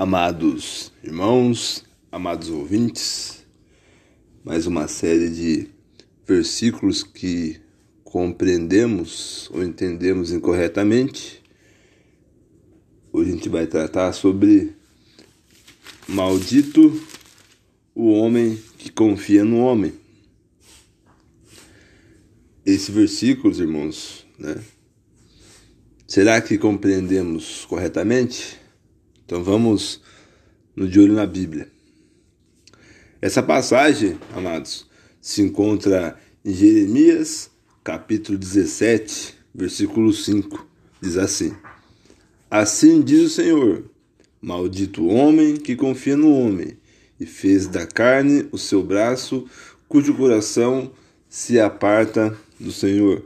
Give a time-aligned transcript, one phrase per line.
[0.00, 3.44] Amados irmãos, amados ouvintes,
[4.44, 5.70] mais uma série de
[6.24, 7.60] versículos que
[8.04, 11.42] compreendemos ou entendemos incorretamente.
[13.12, 14.72] Hoje a gente vai tratar sobre
[16.06, 17.04] maldito
[17.92, 19.92] o homem que confia no homem.
[22.64, 24.62] Esse versículo, irmãos, né?
[26.06, 28.67] Será que compreendemos corretamente?
[29.28, 30.00] Então vamos
[30.74, 31.68] no de olho na Bíblia.
[33.20, 34.86] Essa passagem, amados,
[35.20, 37.50] se encontra em Jeremias,
[37.84, 40.66] capítulo 17, versículo 5.
[41.02, 41.54] Diz assim:
[42.50, 43.84] Assim diz o Senhor:
[44.40, 46.78] Maldito o homem que confia no homem
[47.20, 49.44] e fez da carne o seu braço,
[49.86, 50.90] cujo coração
[51.28, 53.22] se aparta do Senhor.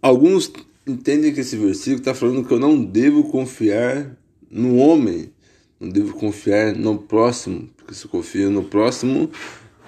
[0.00, 0.50] Alguns
[0.86, 4.16] entendem que esse versículo está falando que eu não devo confiar
[4.50, 5.32] no homem,
[5.80, 9.30] não devo confiar no próximo, porque se eu confio no próximo,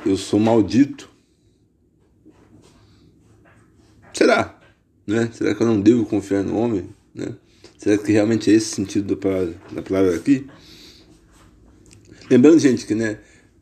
[0.04, 1.10] eu sou maldito.
[4.12, 4.58] Será?
[5.06, 5.30] Né?
[5.32, 6.88] Será que eu não devo confiar no homem?
[7.14, 7.34] Né?
[7.76, 10.46] Será que realmente é esse sentido da palavra, da palavra aqui?
[12.30, 13.18] Lembrando, gente, que né,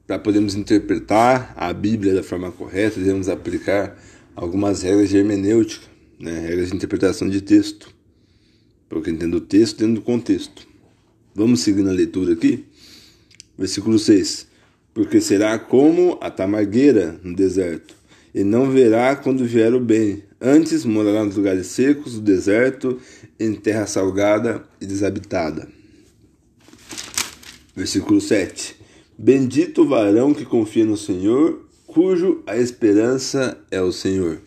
[0.06, 3.98] para podermos interpretar a Bíblia da forma correta, devemos aplicar
[4.34, 7.94] algumas regras de hermenêutica né, regras de interpretação de texto,
[8.88, 10.66] para que entenda o texto dentro do contexto.
[11.34, 12.64] Vamos seguir na leitura aqui?
[13.58, 14.46] Versículo 6.
[14.92, 17.94] Porque será como a tamargueira no deserto,
[18.34, 20.22] e não verá quando vier o bem.
[20.40, 23.00] Antes morará nos lugares secos do deserto,
[23.38, 25.68] em terra salgada e desabitada.
[27.74, 28.76] Versículo 7.
[29.16, 34.40] Bendito o varão que confia no Senhor, cujo a esperança é o Senhor.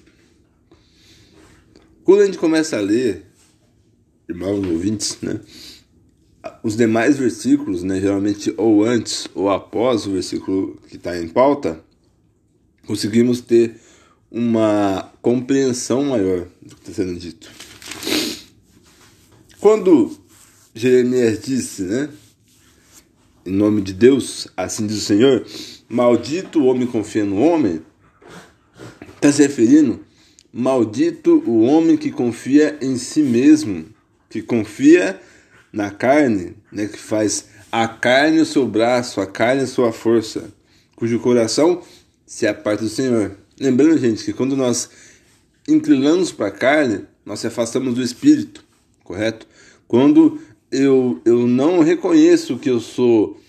[2.08, 3.26] Quando a gente começa a ler,
[4.30, 5.42] irmãos ouvintes, né?
[6.64, 11.84] Os demais versículos, né, geralmente ou antes ou após o versículo que está em pauta,
[12.86, 13.76] conseguimos ter
[14.32, 17.52] uma compreensão maior do que está sendo dito.
[19.60, 20.18] Quando
[20.74, 22.10] Jeremias disse, né,
[23.46, 25.46] em nome de Deus, assim diz o Senhor,
[25.90, 27.82] maldito o homem confia no homem,
[29.18, 30.07] está se referindo
[30.60, 33.86] Maldito o homem que confia em si mesmo,
[34.28, 35.22] que confia
[35.72, 40.52] na carne, né, que faz a carne o seu braço, a carne a sua força,
[40.96, 41.84] cujo coração
[42.26, 43.38] se aparta do Senhor.
[43.60, 44.90] Lembrando, gente, que quando nós
[45.68, 48.66] inclinamos para a carne, nós se afastamos do espírito,
[49.04, 49.46] correto?
[49.88, 50.42] Quando
[50.72, 53.40] eu, eu não reconheço que eu sou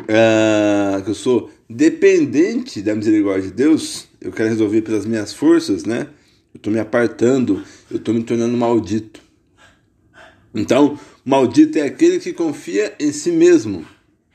[0.00, 5.84] uh, que eu sou dependente da misericórdia de Deus, eu quero resolver pelas minhas forças,
[5.84, 6.08] né?
[6.56, 9.20] Eu estou me apartando, eu estou me tornando maldito.
[10.54, 13.84] Então, maldito é aquele que confia em si mesmo.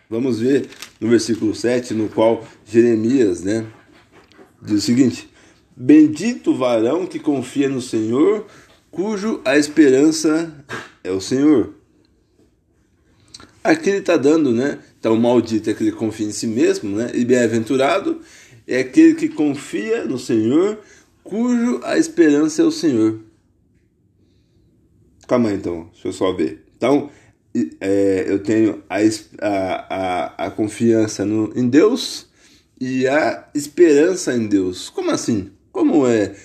[0.07, 0.67] Vamos ver
[0.99, 3.65] no versículo 7, no qual Jeremias né,
[4.61, 5.27] diz o seguinte:
[5.75, 8.45] Bendito o varão que confia no Senhor,
[8.91, 10.53] cujo a esperança
[11.03, 11.73] é o Senhor.
[13.63, 14.77] Aqui ele está dando, né?
[14.99, 17.11] Então, maldito é aquele que confia em si mesmo, né?
[17.15, 18.21] E bem-aventurado
[18.67, 20.79] é aquele que confia no Senhor,
[21.31, 23.21] cujo a esperança é o Senhor.
[25.25, 26.65] Calma aí, então, deixa eu só ver.
[26.75, 27.09] Então,
[27.79, 28.97] é, eu tenho a,
[29.39, 32.27] a, a, confiança no, em Deus
[32.81, 34.89] e a esperança em Deus.
[34.89, 35.51] Como assim?
[35.71, 36.35] Como é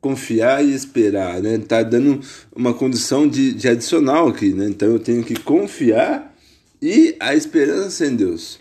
[0.00, 1.42] confiar e esperar?
[1.42, 1.58] Né?
[1.58, 2.18] Tá dando
[2.56, 4.68] uma condição de, de adicional aqui, né?
[4.70, 6.34] Então eu tenho que confiar
[6.80, 8.58] e a esperança em Deus.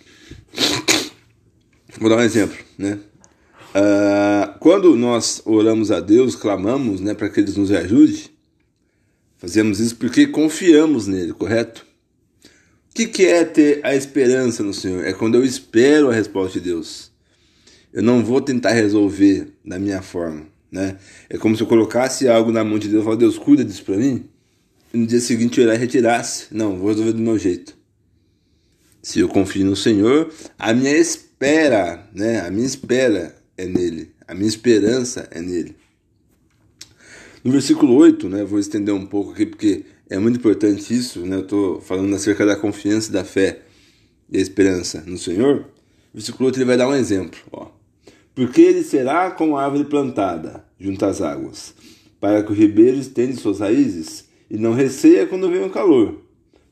[1.98, 3.00] Vou dar um exemplo, né?
[3.70, 8.32] Uh, quando nós oramos a Deus, clamamos né, para que Ele nos ajude,
[9.38, 11.86] fazemos isso porque confiamos nele, correto?
[12.90, 15.06] O que, que é ter a esperança no Senhor?
[15.06, 17.12] É quando eu espero a resposta de Deus.
[17.94, 20.48] Eu não vou tentar resolver da minha forma.
[20.72, 20.98] Né?
[21.30, 23.84] É como se eu colocasse algo na mão de Deus e falasse, Deus, cuida disso
[23.84, 24.26] para mim.
[24.94, 26.48] E no dia seguinte eu ir lá e retirasse.
[26.52, 27.78] Não, vou resolver do meu jeito.
[29.02, 32.42] Se eu confio no Senhor, a minha espera, né?
[32.42, 35.76] A minha espera é nele, a minha esperança é nele.
[37.44, 41.36] No versículo 8, né, vou estender um pouco aqui porque é muito importante isso, né,
[41.36, 43.64] eu estou falando acerca da confiança, da fé
[44.30, 45.58] e da esperança no Senhor.
[45.58, 45.66] No
[46.14, 47.38] versículo 8 ele vai dar um exemplo.
[47.52, 47.68] Ó.
[48.34, 51.74] Porque ele será como a árvore plantada junto às águas,
[52.18, 56.22] para que o ribeiro estende suas raízes e não receia quando vem o calor,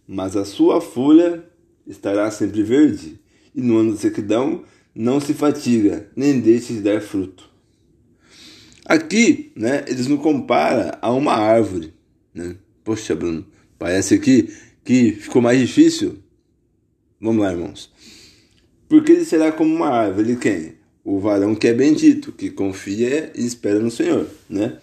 [0.07, 1.43] mas a sua folha
[1.85, 3.19] estará sempre verde,
[3.53, 4.63] e no ano de sequidão
[4.97, 7.47] não se fatiga, nem deixa de dar fruto.
[8.83, 11.93] Aqui, né, eles nos compara a uma árvore,
[12.33, 12.55] né?
[12.83, 13.45] Poxa, Bruno,
[13.77, 14.51] parece aqui
[14.83, 16.17] que ficou mais difícil?
[17.21, 17.91] Vamos lá, irmãos.
[18.89, 20.75] Porque ele será como uma árvore, quem?
[21.03, 24.77] O varão que é bendito, que confia e espera no Senhor, né?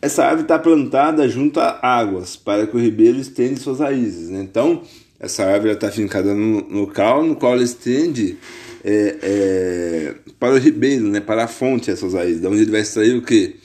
[0.00, 4.28] Essa árvore está plantada junto a águas, para que o ribeiro estenda suas raízes.
[4.28, 4.40] Né?
[4.40, 4.82] Então,
[5.18, 8.36] essa árvore está fincada no local no qual ela estende
[8.84, 11.20] é, é, para o ribeiro, né?
[11.20, 13.56] para a fonte essas raízes, da onde ele vai extrair o que?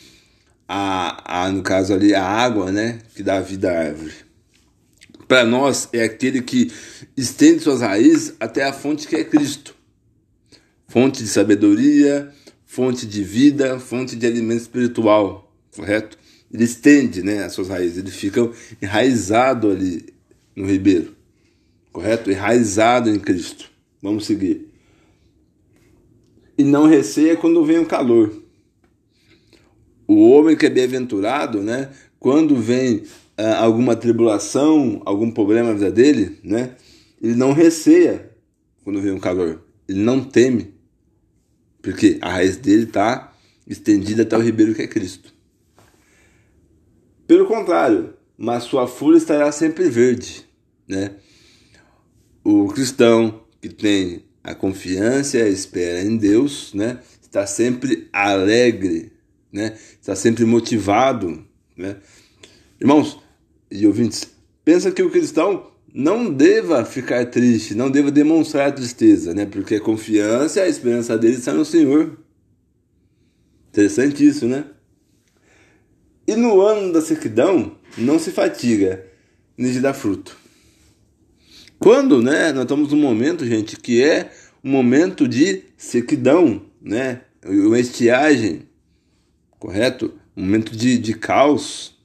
[0.67, 2.99] A, a, no caso ali, a água né?
[3.15, 4.13] que dá vida à árvore.
[5.27, 6.71] Para nós, é aquele que
[7.15, 9.75] estende suas raízes até a fonte que é Cristo
[10.91, 12.29] fonte de sabedoria,
[12.65, 16.17] fonte de vida, fonte de alimento espiritual, correto?
[16.53, 18.51] Ele estende né, as suas raízes, ele fica
[18.81, 20.13] enraizado ali
[20.53, 21.15] no ribeiro,
[21.91, 22.31] correto?
[22.31, 23.69] Enraizado em Cristo.
[24.01, 24.67] Vamos seguir.
[26.57, 28.31] E não receia quando vem o calor.
[30.07, 31.89] O homem que é bem-aventurado, né,
[32.19, 33.03] quando vem
[33.37, 36.75] ah, alguma tribulação, algum problema na vida dele, né,
[37.21, 38.31] ele não receia
[38.83, 39.61] quando vem o calor.
[39.87, 40.73] Ele não teme,
[41.81, 43.33] porque a raiz dele está
[43.67, 45.33] estendida até o ribeiro que é Cristo.
[47.25, 50.45] Pelo contrário, mas sua folha estará sempre verde.
[50.87, 51.11] Né?
[52.43, 59.11] O cristão que tem a confiança e a espera em Deus né, está sempre alegre,
[59.51, 59.77] né?
[59.99, 61.45] está sempre motivado.
[61.77, 61.97] Né?
[62.79, 63.19] Irmãos
[63.69, 64.27] e ouvintes,
[64.65, 69.45] pensa que o cristão não deva ficar triste, não deva demonstrar tristeza, né?
[69.45, 72.17] Porque a confiança e a esperança dele está no Senhor.
[73.69, 74.65] Interessante isso, né?
[76.25, 79.05] E no ano da sequidão, não se fatiga
[79.57, 80.37] nem de dar fruto.
[81.81, 84.31] Quando, né, nós estamos num momento, gente, que é
[84.63, 87.23] um momento de sequidão, né?
[87.43, 88.67] Uma estiagem,
[89.57, 90.13] correto?
[90.37, 91.97] Um momento de, de caos.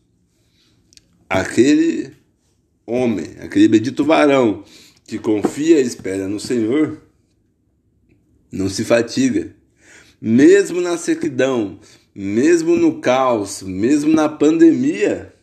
[1.29, 2.11] Aquele
[2.87, 4.65] homem, aquele bendito varão
[5.05, 7.03] que confia e espera no Senhor,
[8.51, 9.55] não se fatiga.
[10.19, 11.79] Mesmo na sequidão,
[12.15, 15.35] mesmo no caos, mesmo na pandemia,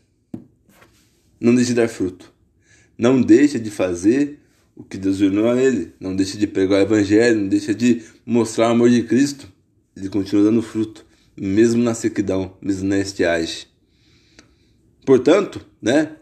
[1.39, 2.32] não deixe de dar fruto.
[2.97, 4.39] Não deixe de fazer
[4.75, 5.93] o que Deus ordenou a ele.
[5.99, 9.47] Não deixe de pregar o evangelho, não deixe de mostrar o amor de Cristo.
[9.95, 11.05] Ele continua dando fruto,
[11.35, 13.67] mesmo na sequidão, mesmo na estiagem.
[15.05, 16.15] Portanto, né,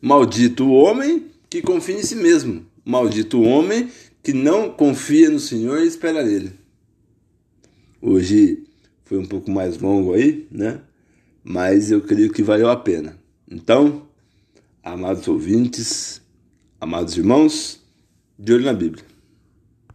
[0.00, 2.64] Maldito o homem que confia em si mesmo.
[2.84, 3.90] Maldito o homem
[4.22, 6.52] que não confia no Senhor e espera nele.
[8.00, 8.64] Hoje
[9.04, 10.80] foi um pouco mais longo aí, né?
[11.44, 13.18] Mas eu creio que valeu a pena.
[13.50, 14.08] Então,
[14.92, 16.20] amados ouvintes,
[16.80, 17.80] amados irmãos,
[18.38, 19.09] de olho na Bíblia.